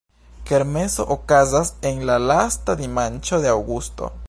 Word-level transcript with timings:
Kermeso 0.51 1.05
okazas 1.15 1.71
en 1.91 2.01
la 2.11 2.17
lasta 2.31 2.79
dimanĉo 2.81 3.43
de 3.45 3.55
aŭgusto. 3.57 4.13